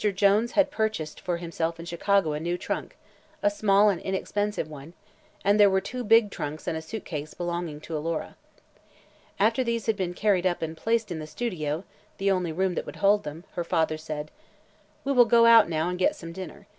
[0.15, 2.97] Jones had purchased for himself in Chicago a new trunk
[3.43, 4.93] a small and inexpensive one
[5.45, 8.35] and there were two big trunks and a suitcase belonging to Alora.
[9.39, 11.83] After these had been carried up and placed in the studio
[12.17, 14.31] the only room that would hold them her father said:
[15.03, 16.65] "We will go out now and get some dinner.